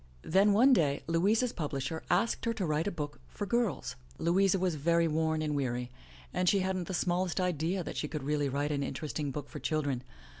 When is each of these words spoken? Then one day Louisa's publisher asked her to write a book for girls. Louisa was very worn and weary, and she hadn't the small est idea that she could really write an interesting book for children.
Then 0.23 0.51
one 0.51 0.73
day 0.73 1.03
Louisa's 1.05 1.53
publisher 1.53 2.01
asked 2.09 2.45
her 2.45 2.55
to 2.55 2.65
write 2.65 2.87
a 2.87 2.91
book 2.91 3.19
for 3.27 3.45
girls. 3.45 3.95
Louisa 4.17 4.57
was 4.57 4.73
very 4.73 5.07
worn 5.07 5.43
and 5.43 5.53
weary, 5.55 5.91
and 6.33 6.49
she 6.49 6.61
hadn't 6.61 6.87
the 6.87 6.95
small 6.95 7.25
est 7.25 7.39
idea 7.39 7.83
that 7.83 7.97
she 7.97 8.07
could 8.07 8.23
really 8.23 8.49
write 8.49 8.71
an 8.71 8.81
interesting 8.81 9.29
book 9.29 9.47
for 9.47 9.59
children. 9.59 10.01